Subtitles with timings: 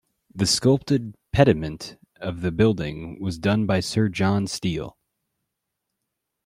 [0.33, 4.93] The sculpted pediment of the building was done by Sir John Steell.